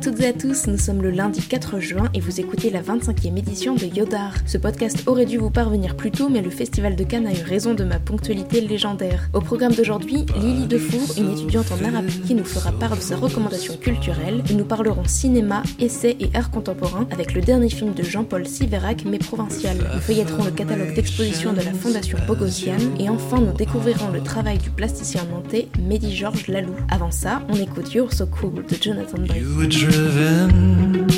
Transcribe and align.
à 0.00 0.02
toutes 0.02 0.20
et 0.20 0.28
à 0.28 0.32
tous, 0.32 0.66
nous 0.66 0.78
sommes 0.78 1.02
le 1.02 1.10
lundi 1.10 1.42
4 1.42 1.78
juin 1.78 2.08
et 2.14 2.20
vous 2.20 2.40
écoutez 2.40 2.70
la 2.70 2.80
25e 2.80 3.36
édition 3.36 3.74
de 3.74 3.84
Yodar. 3.84 4.32
Ce 4.46 4.56
podcast 4.56 5.02
aurait 5.04 5.26
dû 5.26 5.36
vous 5.36 5.50
parvenir 5.50 5.94
plus 5.94 6.10
tôt, 6.10 6.30
mais 6.30 6.40
le 6.40 6.48
Festival 6.48 6.96
de 6.96 7.04
Cannes 7.04 7.26
a 7.26 7.32
eu 7.32 7.42
raison 7.42 7.74
de 7.74 7.84
ma 7.84 7.98
ponctualité 7.98 8.62
légendaire. 8.62 9.28
Au 9.34 9.42
programme 9.42 9.74
d'aujourd'hui, 9.74 10.24
Lily 10.40 10.68
Defour, 10.68 11.18
une 11.18 11.32
étudiante 11.32 11.66
en 11.70 11.84
art 11.84 11.96
appliqué, 11.96 12.32
nous 12.32 12.46
fera 12.46 12.72
part 12.72 12.96
de 12.96 13.02
sa 13.02 13.16
recommandation 13.16 13.76
culturelle 13.76 14.42
nous 14.54 14.64
parlerons 14.64 15.04
cinéma, 15.04 15.62
essai 15.78 16.16
et 16.18 16.30
art 16.32 16.50
contemporain 16.50 17.06
avec 17.10 17.34
le 17.34 17.42
dernier 17.42 17.68
film 17.68 17.92
de 17.92 18.02
Jean-Paul 18.02 18.46
Siverac, 18.46 19.04
mais 19.04 19.18
provincial. 19.18 19.76
Nous 19.94 20.00
feuilletterons 20.00 20.44
le 20.44 20.50
catalogue 20.50 20.94
d'exposition 20.94 21.52
de 21.52 21.60
la 21.60 21.74
Fondation 21.74 22.16
Bogosian 22.26 22.78
et 22.98 23.10
enfin 23.10 23.40
nous 23.40 23.52
découvrirons 23.52 24.10
le 24.10 24.22
travail 24.22 24.56
du 24.56 24.70
plasticien 24.70 25.26
nantais 25.30 25.68
Mehdi 25.78 26.16
Georges 26.16 26.48
Lalou. 26.48 26.74
Avant 26.90 27.10
ça, 27.10 27.42
on 27.50 27.56
écoute 27.56 27.92
You're 27.92 28.14
So 28.14 28.24
Cool 28.24 28.64
de 28.66 28.76
Jonathan 28.80 29.18
Bray. 29.18 29.42
Driven, 29.90 31.10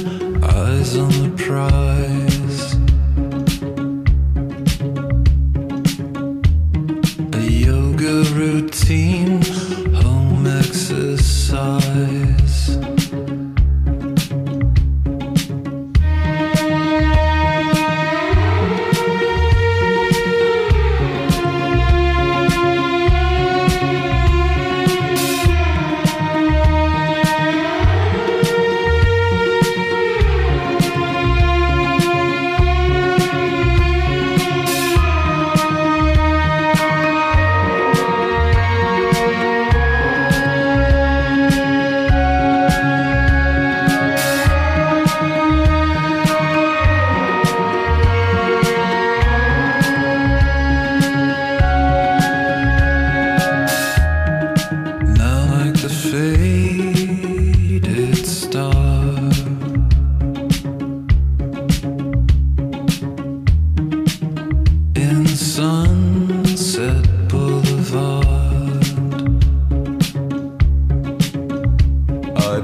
eyes 0.42 0.96
on 0.96 1.10
the 1.10 1.34
prize. 1.36 2.41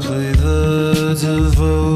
Play 0.01 0.33
the 0.33 1.15
devoted 1.21 1.88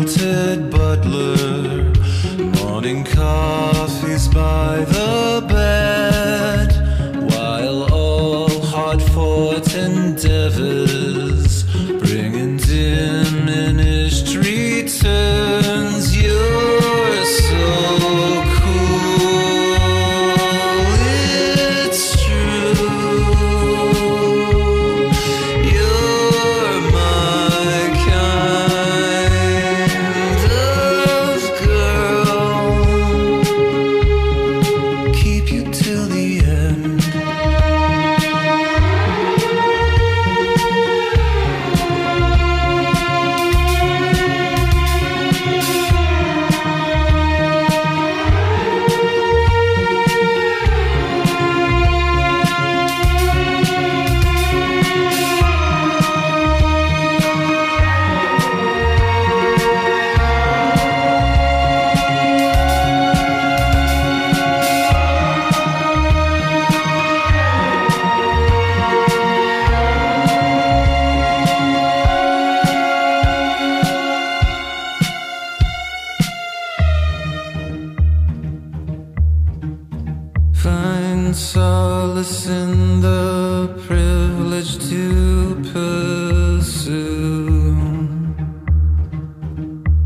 the 83.00 83.68
privilege 83.86 84.78
to 84.90 85.54
pursue. 85.72 87.02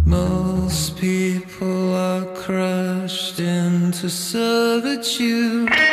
Most 0.04 0.96
people 0.98 1.94
are 1.94 2.24
crushed 2.34 3.40
into 3.40 4.08
servitude. 4.08 5.85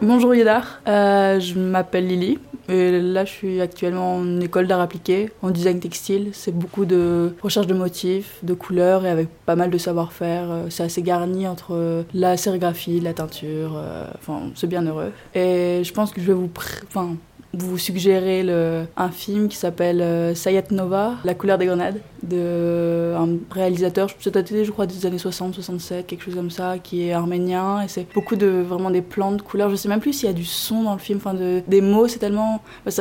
Bonjour 0.00 0.32
Yedar, 0.32 0.80
Euh, 0.86 1.40
je 1.40 1.58
m'appelle 1.58 2.06
Lily 2.06 2.38
et 2.68 3.00
là 3.00 3.24
je 3.24 3.30
suis 3.30 3.60
actuellement 3.60 4.16
en 4.16 4.40
école 4.40 4.68
d'art 4.68 4.80
appliqué 4.80 5.30
en 5.42 5.50
design 5.50 5.80
textile. 5.80 6.30
C'est 6.32 6.52
beaucoup 6.56 6.84
de 6.84 7.34
recherche 7.42 7.66
de 7.66 7.74
motifs, 7.74 8.38
de 8.44 8.54
couleurs 8.54 9.04
et 9.04 9.10
avec 9.10 9.28
pas 9.44 9.56
mal 9.56 9.70
de 9.70 9.78
savoir-faire. 9.78 10.50
Euh, 10.50 10.66
C'est 10.70 10.84
assez 10.84 11.02
garni 11.02 11.48
entre 11.48 12.04
la 12.14 12.36
sérigraphie, 12.36 13.00
la 13.00 13.12
teinture, 13.12 13.72
euh, 13.76 14.04
enfin 14.18 14.50
c'est 14.54 14.68
bien 14.68 14.82
heureux. 14.82 15.10
Et 15.34 15.82
je 15.82 15.92
pense 15.92 16.12
que 16.12 16.20
je 16.20 16.26
vais 16.28 16.34
vous... 16.34 16.50
Enfin, 16.86 17.16
vous 17.54 17.78
suggérer 17.78 18.42
le, 18.42 18.84
un 18.96 19.10
film 19.10 19.48
qui 19.48 19.56
s'appelle 19.56 20.02
euh, 20.02 20.34
Sayat 20.34 20.64
Nova, 20.70 21.14
La 21.24 21.34
couleur 21.34 21.56
des 21.58 21.66
grenades, 21.66 22.00
de 22.22 23.14
un 23.16 23.38
réalisateur, 23.50 24.08
daté 24.26 24.64
je 24.64 24.70
crois 24.70 24.86
des 24.86 25.06
années 25.06 25.16
60-67, 25.16 26.04
quelque 26.04 26.24
chose 26.24 26.34
comme 26.34 26.50
ça, 26.50 26.78
qui 26.78 27.08
est 27.08 27.12
arménien. 27.12 27.82
Et 27.82 27.88
c'est 27.88 28.06
beaucoup 28.12 28.36
de 28.36 28.46
vraiment 28.46 28.90
des 28.90 29.02
plans 29.02 29.32
de 29.32 29.40
couleurs. 29.40 29.70
Je 29.70 29.76
sais 29.76 29.88
même 29.88 30.00
plus 30.00 30.12
s'il 30.12 30.28
y 30.28 30.30
a 30.30 30.34
du 30.34 30.44
son 30.44 30.82
dans 30.82 30.92
le 30.92 30.98
film, 30.98 31.18
enfin 31.18 31.34
de, 31.34 31.62
des 31.66 31.80
mots, 31.80 32.08
c'est 32.08 32.18
tellement. 32.18 32.60
Bah, 32.84 32.92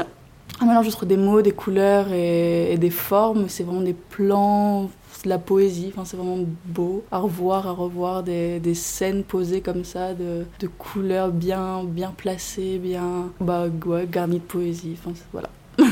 un 0.59 0.65
mélange 0.65 0.87
entre 0.87 1.05
des 1.05 1.17
mots, 1.17 1.41
des 1.41 1.51
couleurs 1.51 2.11
et, 2.11 2.71
et 2.71 2.77
des 2.77 2.89
formes. 2.89 3.47
C'est 3.47 3.63
vraiment 3.63 3.81
des 3.81 3.93
plans 3.93 4.89
la 5.25 5.37
poésie. 5.37 5.91
Enfin, 5.93 6.05
c'est 6.05 6.17
vraiment 6.17 6.45
beau 6.65 7.03
à 7.11 7.19
revoir, 7.19 7.67
à 7.67 7.71
revoir 7.71 8.23
des, 8.23 8.59
des 8.59 8.73
scènes 8.75 9.23
posées 9.23 9.61
comme 9.61 9.83
ça, 9.83 10.13
de, 10.13 10.45
de, 10.59 10.67
couleurs 10.67 11.31
bien, 11.31 11.83
bien 11.83 12.13
placées, 12.15 12.77
bien 12.77 13.31
bah, 13.39 13.65
ouais, 13.85 14.07
garnies 14.09 14.39
de 14.39 14.43
poésie. 14.43 14.97
Enfin, 14.99 15.13
voilà. 15.31 15.49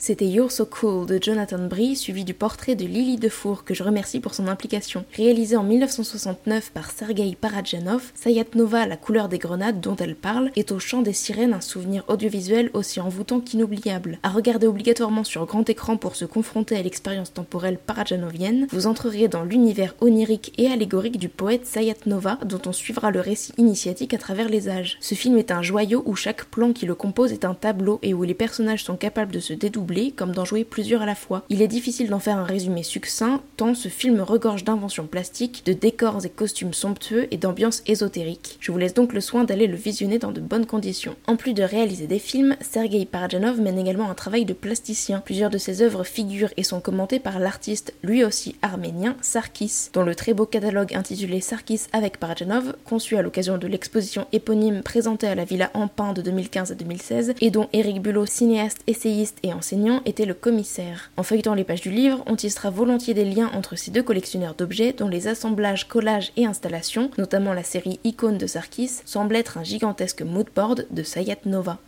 C'était 0.00 0.28
You're 0.28 0.52
So 0.52 0.64
Cool 0.64 1.06
de 1.06 1.18
Jonathan 1.20 1.58
Brie, 1.58 1.96
suivi 1.96 2.24
du 2.24 2.32
portrait 2.32 2.76
de 2.76 2.84
Lily 2.84 3.16
Defour, 3.16 3.64
que 3.64 3.74
je 3.74 3.82
remercie 3.82 4.20
pour 4.20 4.32
son 4.32 4.46
implication. 4.46 5.04
Réalisé 5.12 5.56
en 5.56 5.64
1969 5.64 6.70
par 6.70 6.92
Sergei 6.92 7.36
Parajanov, 7.38 8.12
Sayat-Nova, 8.14 8.86
la 8.86 8.96
couleur 8.96 9.28
des 9.28 9.38
grenades 9.38 9.80
dont 9.80 9.96
elle 9.96 10.14
parle, 10.14 10.52
est 10.54 10.70
au 10.70 10.78
chant 10.78 11.02
des 11.02 11.12
sirènes 11.12 11.52
un 11.52 11.60
souvenir 11.60 12.04
audiovisuel 12.06 12.70
aussi 12.74 13.00
envoûtant 13.00 13.40
qu'inoubliable. 13.40 14.20
À 14.22 14.28
regarder 14.28 14.68
obligatoirement 14.68 15.24
sur 15.24 15.44
grand 15.46 15.68
écran 15.68 15.96
pour 15.96 16.14
se 16.14 16.24
confronter 16.24 16.76
à 16.76 16.82
l'expérience 16.82 17.32
temporelle 17.32 17.78
parajanovienne, 17.84 18.68
vous 18.70 18.86
entrerez 18.86 19.26
dans 19.26 19.42
l'univers 19.42 19.96
onirique 20.00 20.52
et 20.58 20.68
allégorique 20.68 21.18
du 21.18 21.28
poète 21.28 21.66
Sayat-Nova, 21.66 22.38
dont 22.46 22.62
on 22.66 22.72
suivra 22.72 23.10
le 23.10 23.20
récit 23.20 23.52
initiatique 23.58 24.14
à 24.14 24.18
travers 24.18 24.48
les 24.48 24.68
âges. 24.68 24.96
Ce 25.00 25.16
film 25.16 25.38
est 25.38 25.50
un 25.50 25.62
joyau 25.62 26.04
où 26.06 26.14
chaque 26.14 26.44
plan 26.44 26.72
qui 26.72 26.86
le 26.86 26.94
compose 26.94 27.32
est 27.32 27.44
un 27.44 27.54
tableau 27.54 27.98
et 28.02 28.14
où 28.14 28.22
les 28.22 28.34
personnages 28.34 28.84
sont 28.84 28.96
capables 28.96 29.32
de 29.32 29.40
se 29.40 29.52
dédoubler 29.52 29.87
comme 30.16 30.32
d'en 30.32 30.44
jouer 30.44 30.64
plusieurs 30.64 31.02
à 31.02 31.06
la 31.06 31.14
fois. 31.14 31.42
Il 31.48 31.62
est 31.62 31.68
difficile 31.68 32.08
d'en 32.08 32.18
faire 32.18 32.38
un 32.38 32.44
résumé 32.44 32.82
succinct, 32.82 33.40
tant 33.56 33.74
ce 33.74 33.88
film 33.88 34.20
regorge 34.20 34.64
d'inventions 34.64 35.06
plastiques, 35.06 35.62
de 35.66 35.72
décors 35.72 36.24
et 36.24 36.30
costumes 36.30 36.74
somptueux 36.74 37.26
et 37.30 37.36
d'ambiances 37.36 37.82
ésotériques. 37.86 38.56
Je 38.60 38.72
vous 38.72 38.78
laisse 38.78 38.94
donc 38.94 39.12
le 39.12 39.20
soin 39.20 39.44
d'aller 39.44 39.66
le 39.66 39.76
visionner 39.76 40.18
dans 40.18 40.32
de 40.32 40.40
bonnes 40.40 40.66
conditions. 40.66 41.16
En 41.26 41.36
plus 41.36 41.54
de 41.54 41.62
réaliser 41.62 42.06
des 42.06 42.18
films, 42.18 42.56
Sergei 42.60 43.04
Parajanov 43.04 43.60
mène 43.60 43.78
également 43.78 44.10
un 44.10 44.14
travail 44.14 44.44
de 44.44 44.52
plasticien. 44.52 45.20
Plusieurs 45.24 45.50
de 45.50 45.58
ses 45.58 45.82
œuvres 45.82 46.04
figurent 46.04 46.52
et 46.56 46.62
sont 46.62 46.80
commentées 46.80 47.18
par 47.18 47.38
l'artiste, 47.38 47.94
lui 48.02 48.24
aussi 48.24 48.56
arménien, 48.62 49.16
Sarkis, 49.22 49.90
dont 49.92 50.02
le 50.02 50.14
très 50.14 50.34
beau 50.34 50.46
catalogue 50.46 50.94
intitulé 50.94 51.40
Sarkis 51.40 51.82
avec 51.92 52.18
Parajanov, 52.18 52.74
conçu 52.84 53.16
à 53.16 53.22
l'occasion 53.22 53.58
de 53.58 53.66
l'exposition 53.66 54.26
éponyme 54.32 54.82
présentée 54.82 55.28
à 55.28 55.34
la 55.34 55.44
Villa 55.44 55.70
Ampin 55.74 56.12
de 56.12 56.22
2015 56.22 56.72
à 56.72 56.74
2016, 56.74 57.34
et 57.40 57.50
dont 57.50 57.68
Eric 57.72 58.02
Bulot, 58.02 58.26
cinéaste, 58.26 58.82
essayiste 58.86 59.38
et 59.42 59.52
enseignant, 59.52 59.77
était 60.04 60.24
le 60.24 60.34
commissaire. 60.34 61.10
En 61.16 61.22
feuilletant 61.22 61.54
les 61.54 61.64
pages 61.64 61.80
du 61.80 61.90
livre, 61.90 62.22
on 62.26 62.36
tissera 62.36 62.70
volontiers 62.70 63.14
des 63.14 63.24
liens 63.24 63.50
entre 63.54 63.76
ces 63.76 63.90
deux 63.90 64.02
collectionneurs 64.02 64.54
d'objets 64.54 64.92
dont 64.92 65.08
les 65.08 65.28
assemblages, 65.28 65.86
collages 65.86 66.32
et 66.36 66.46
installations, 66.46 67.10
notamment 67.18 67.54
la 67.54 67.62
série 67.62 68.00
Icône 68.04 68.38
de 68.38 68.46
Sarkis, 68.46 69.00
semblent 69.04 69.36
être 69.36 69.58
un 69.58 69.64
gigantesque 69.64 70.22
moodboard 70.22 70.86
de 70.90 71.02
Sayat 71.02 71.36
Nova. 71.44 71.78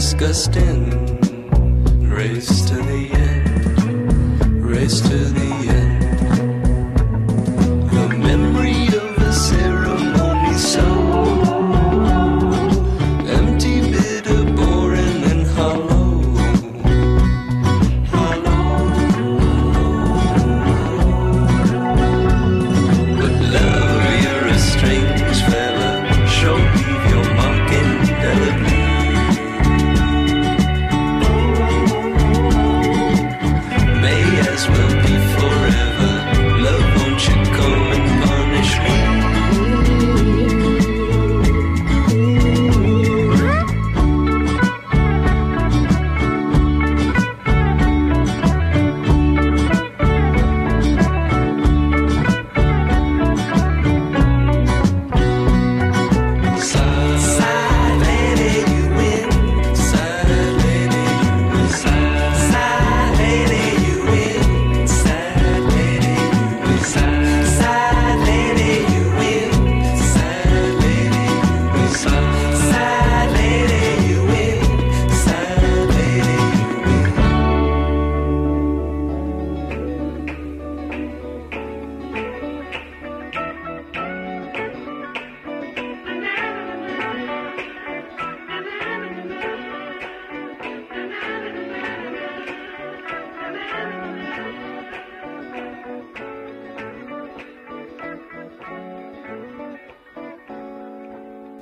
disgusting 0.00 0.88
race 2.08 2.64
to 2.64 2.74
the 2.76 3.10
end 3.12 4.64
race 4.64 5.02
to 5.02 5.08
the 5.08 5.40
end. 5.42 5.49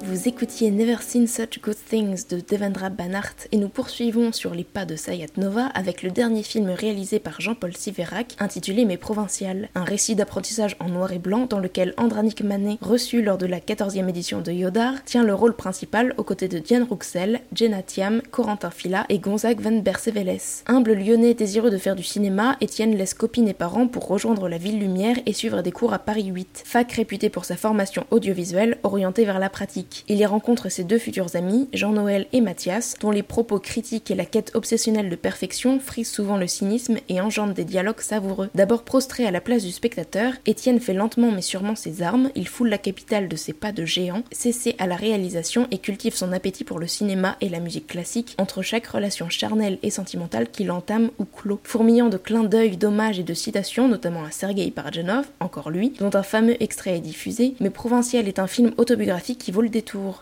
Vous 0.04 0.28
écoutiez 0.28 0.70
Never 0.70 0.96
Seen 1.00 1.26
Such 1.26 1.60
Good 1.62 1.76
Things 1.88 2.26
de 2.28 2.40
Devendra 2.40 2.88
Banhart 2.88 3.34
et 3.52 3.56
nous 3.56 3.68
poursuivons 3.68 4.32
sur 4.32 4.54
les 4.54 4.64
pas 4.64 4.84
de 4.84 4.96
Sayat 4.96 5.26
Nova 5.36 5.66
avec 5.74 6.02
le 6.02 6.10
dernier 6.10 6.42
film 6.42 6.70
réalisé 6.70 7.18
par 7.18 7.40
Jean-Paul 7.40 7.76
Siverac 7.76 8.36
intitulé 8.38 8.84
Mes 8.84 8.96
Provinciales, 8.96 9.68
un 9.74 9.84
récit 9.84 10.14
d'apprentissage 10.14 10.76
en 10.80 10.88
noir 10.88 11.12
et 11.12 11.18
blanc 11.18 11.46
dans 11.46 11.58
lequel 11.58 11.94
Andranik 11.96 12.42
Manet, 12.42 12.78
reçu 12.80 13.22
lors 13.22 13.38
de 13.38 13.46
la 13.46 13.60
14e 13.60 14.08
édition 14.08 14.40
de 14.40 14.52
Yodar, 14.52 15.04
tient 15.04 15.24
le 15.24 15.34
rôle 15.34 15.56
principal 15.56 16.14
aux 16.16 16.24
côtés 16.24 16.48
de 16.48 16.58
Diane 16.58 16.84
Rouxel, 16.84 17.40
Jenna 17.54 17.82
Thiam, 17.82 18.22
Corentin 18.30 18.70
Fila 18.70 19.04
et 19.08 19.18
Gonzague 19.18 19.60
Van 19.60 19.78
Berceveles. 19.78 20.62
Humble 20.66 20.94
lyonnais 20.94 21.34
désireux 21.34 21.70
de 21.70 21.78
faire 21.78 21.96
du 21.96 22.04
cinéma, 22.04 22.56
Étienne 22.60 22.96
laisse 22.96 23.14
copine 23.14 23.48
et 23.48 23.54
parents 23.54 23.88
pour 23.88 24.06
rejoindre 24.06 24.48
la 24.48 24.58
ville 24.58 24.78
lumière 24.78 25.16
et 25.26 25.32
suivre 25.32 25.62
des 25.62 25.72
cours 25.72 25.92
à 25.92 25.98
Paris 25.98 26.26
8, 26.26 26.62
fac 26.64 26.92
réputée 26.92 27.30
pour 27.30 27.44
sa 27.44 27.56
formation 27.56 28.06
audiovisuelle 28.10 28.78
orientée 28.84 29.24
vers 29.24 29.38
la 29.38 29.50
pratique. 29.50 29.88
Il 30.09 30.18
y 30.18 30.26
rencontre 30.26 30.68
ses 30.68 30.85
deux 30.85 30.99
futurs 30.99 31.37
amis, 31.37 31.68
Jean-Noël 31.73 32.26
et 32.33 32.40
Mathias, 32.40 32.95
dont 33.00 33.11
les 33.11 33.23
propos 33.23 33.59
critiques 33.59 34.11
et 34.11 34.14
la 34.14 34.25
quête 34.25 34.52
obsessionnelle 34.54 35.11
de 35.11 35.16
perfection 35.16 35.80
frisent 35.80 36.11
souvent 36.11 36.37
le 36.37 36.47
cynisme 36.47 36.99
et 37.09 37.21
engendrent 37.21 37.54
des 37.54 37.64
dialogues 37.64 38.00
savoureux. 38.00 38.50
D'abord 38.54 38.83
prostré 38.83 39.26
à 39.26 39.30
la 39.30 39.40
place 39.40 39.64
du 39.64 39.73
spectateur, 39.73 40.33
Étienne 40.47 40.80
fait 40.80 40.95
lentement 40.95 41.30
mais 41.30 41.42
sûrement 41.42 41.75
ses 41.75 42.02
armes, 42.02 42.30
il 42.35 42.49
foule 42.49 42.68
la 42.68 42.78
capitale 42.78 43.28
de 43.28 43.37
ses 43.37 43.52
pas 43.52 43.73
de 43.73 43.85
géant, 43.85 44.23
s'essaie 44.33 44.76
à 44.78 44.87
la 44.87 44.97
réalisation 44.97 45.66
et 45.71 45.78
cultive 45.78 46.14
son 46.14 46.33
appétit 46.33 46.64
pour 46.64 46.78
le 46.78 46.87
cinéma 46.87 47.37
et 47.40 47.49
la 47.49 47.61
musique 47.61 47.87
classique 47.87 48.35
entre 48.38 48.62
chaque 48.62 48.87
relation 48.87 49.28
charnelle 49.28 49.78
et 49.83 49.90
sentimentale 49.90 50.49
qu'il 50.50 50.71
entame 50.71 51.11
ou 51.18 51.25
clôt. 51.25 51.61
Fourmillant 51.64 52.09
de 52.09 52.16
clins 52.16 52.45
d'œil, 52.45 52.76
d'hommages 52.76 53.18
et 53.18 53.25
de 53.25 53.35
citations, 53.35 53.88
notamment 53.88 54.25
à 54.25 54.30
Sergei 54.30 54.71
Parajanov, 54.71 55.26
encore 55.40 55.71
lui, 55.71 55.90
dont 55.99 56.14
un 56.14 56.23
fameux 56.23 56.62
extrait 56.62 56.97
est 56.97 57.00
diffusé, 57.00 57.54
mais 57.61 57.71
Provincial 57.71 58.28
est 58.28 58.38
un 58.38 58.47
film 58.47 58.73
autobiographique 58.76 59.38
qui 59.38 59.52
vaut 59.52 59.62
le 59.62 59.68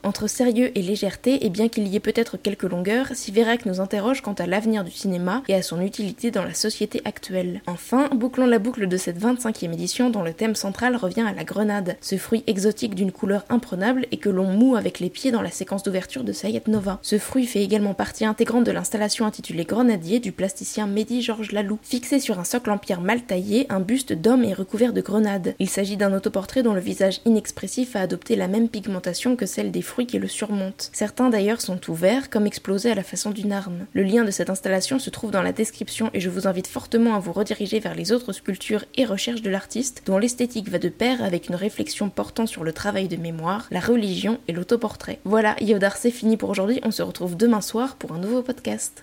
Entre 0.03 0.27
sérieux 0.27 0.71
et 0.77 0.83
légèreté, 0.83 1.47
et 1.47 1.51
bien 1.51 1.69
qu'il 1.69 1.87
y 1.87 1.97
ait 1.97 2.01
peut-être 2.01 2.37
quelques 2.37 2.65
longueurs, 2.65 3.09
Siverac 3.15 3.67
nous 3.67 3.81
interroge 3.81 4.21
quant 4.21 4.35
à 4.35 4.47
l'avenir 4.47 4.85
du 4.85 4.91
cinéma 4.91 5.43
et 5.49 5.55
à 5.55 5.63
son 5.63 5.81
utilité 5.81 6.31
dans 6.31 6.45
la 6.45 6.55
société 6.55 7.01
actuelle. 7.05 7.63
Enfin, 7.67 8.09
bouclons 8.15 8.47
la 8.47 8.59
boucle 8.59 8.89
de 8.89 8.97
cette 8.97 9.21
25e 9.21 9.73
édition 9.73 10.11
dont 10.11 10.23
le 10.23 10.33
thème 10.33 10.55
central 10.55 10.97
revient 10.97 11.25
à 11.29 11.33
la 11.33 11.45
grenade, 11.45 11.97
ce 12.01 12.17
fruit 12.17 12.45
exotique 12.47 12.95
d'une 12.95 13.13
couleur 13.13 13.45
imprenable 13.49 14.07
et 14.13 14.19
que 14.19 14.29
l'on 14.29 14.47
moue 14.47 14.77
avec 14.77 15.01
les 15.01 15.11
pieds 15.11 15.31
dans 15.31 15.43
la 15.43 15.51
séquence 15.51 15.83
d'ouverture 15.83 16.25
de 16.25 16.33
Sayat 16.33 16.61
Nova. 16.67 16.99
Ce 17.03 17.19
fruit 17.19 17.47
fait 17.47 17.63
également 17.63 17.95
partie 17.95 18.25
intégrante 18.25 18.65
de 18.65 18.73
l'installation 18.73 19.27
intitulée 19.27 19.65
Grenadier 19.65 20.21
du 20.21 20.33
plasticien 20.33 20.87
Mehdi 20.87 21.23
Georges 21.23 21.53
Lalou. 21.53 21.79
Fixé 21.83 22.21
sur 22.21 22.39
un 22.39 22.45
socle 22.45 22.71
en 22.71 22.79
pierre 22.79 23.01
mal 23.01 23.23
taillé, 23.23 23.67
un 23.69 23.81
buste 23.81 24.13
d'homme 24.13 24.45
est 24.45 24.55
recouvert 24.55 24.93
de 24.93 25.01
grenades. 25.01 25.55
Il 25.59 25.69
s'agit 25.69 25.97
d'un 25.97 26.13
autoportrait 26.13 26.63
dont 26.63 26.75
le 26.75 26.81
visage 26.81 27.21
inexpressif 27.25 27.97
a 27.97 28.01
adopté 28.01 28.37
la 28.37 28.49
même 28.49 28.69
pigmentation 28.69 29.37
celle 29.47 29.71
des 29.71 29.83
fruits 29.83 30.07
qui 30.07 30.19
le 30.19 30.29
surmontent. 30.29 30.87
Certains 30.93 31.31
d'ailleurs 31.31 31.61
sont 31.61 31.91
ouverts, 31.91 32.31
comme 32.31 32.47
explosés 32.47 32.91
à 32.91 32.95
la 32.95 33.03
façon 33.03 33.31
d'une 33.31 33.53
arme. 33.53 33.87
Le 33.93 34.03
lien 34.03 34.25
de 34.25 34.31
cette 34.31 34.50
installation 34.50 34.99
se 34.99 35.11
trouve 35.11 35.31
dans 35.31 35.43
la 35.43 35.53
description 35.53 36.11
et 36.15 36.21
je 36.21 36.31
vous 36.31 36.47
invite 36.47 36.67
fortement 36.67 37.15
à 37.15 37.19
vous 37.19 37.33
rediriger 37.33 37.81
vers 37.81 37.95
les 37.95 38.12
autres 38.12 38.33
sculptures 38.33 38.85
et 38.97 39.05
recherches 39.05 39.43
de 39.43 39.50
l'artiste, 39.50 40.03
dont 40.07 40.19
l'esthétique 40.19 40.69
va 40.69 40.79
de 40.79 40.88
pair 40.88 41.23
avec 41.23 41.49
une 41.49 41.55
réflexion 41.55 42.11
portant 42.11 42.47
sur 42.47 42.65
le 42.65 42.73
travail 42.73 43.09
de 43.09 43.17
mémoire, 43.17 43.69
la 43.71 43.81
religion 43.81 44.38
et 44.49 44.53
l'autoportrait. 44.53 45.21
Voilà, 45.25 45.57
Yodar, 45.61 45.97
c'est 45.97 46.11
fini 46.11 46.37
pour 46.37 46.50
aujourd'hui, 46.50 46.81
on 46.85 46.91
se 46.91 47.03
retrouve 47.03 47.37
demain 47.37 47.61
soir 47.61 47.97
pour 47.97 48.12
un 48.12 48.19
nouveau 48.19 48.43
podcast. 48.43 49.03